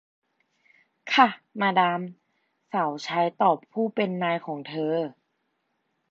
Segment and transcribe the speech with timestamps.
[1.13, 1.27] ค่ะ
[1.59, 2.01] มาดาม
[2.71, 4.95] สาวใช้ตอบผู้เป็นนายของเธอ